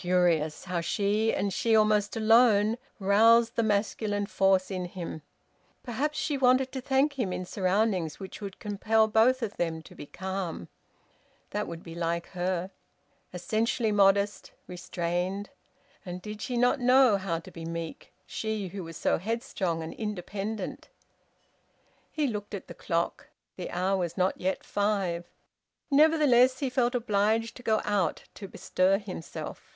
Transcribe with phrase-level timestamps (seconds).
[0.00, 5.22] (Curious, how she, and she almost alone, roused the masculine force in him!)
[5.82, 9.96] Perhaps she wanted to thank him in surroundings which would compel both of them to
[9.96, 10.68] be calm.
[11.50, 12.70] That would be like her!
[13.34, 15.50] Essentially modest, restrained!
[16.06, 19.92] And did she not know how to be meek, she who was so headstrong and
[19.92, 20.90] independent!
[22.12, 23.30] He looked at the clock.
[23.56, 25.24] The hour was not yet five.
[25.90, 29.74] Nevertheless he felt obliged to go out, to bestir himself.